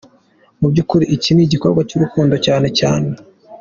Mu 0.59 0.67
by’ukuri 0.71 1.05
ni 1.35 1.43
igikorwa 1.45 1.81
cy’urukundo 1.89 2.35
cyane 2.45 2.67
cyane. 2.79 3.09